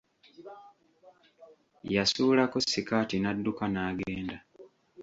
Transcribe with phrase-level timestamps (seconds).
[1.95, 4.37] Yasuulako sikaati n'adduka n'agenda.